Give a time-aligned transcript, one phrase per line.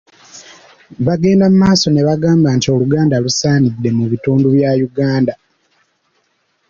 [1.05, 5.33] Bagenda mu maaso ne bagamba nti Oluganda lusaasaanidde mu bitundu bya Uganda.